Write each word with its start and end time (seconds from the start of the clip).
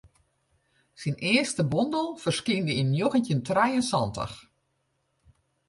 Syn 0.99 1.15
earste 1.31 1.63
bondel 1.73 2.07
ferskynde 2.23 2.73
yn 2.81 2.91
njoggentjin 2.93 3.45
trije 3.47 3.77
en 3.79 3.85
santich. 3.91 4.37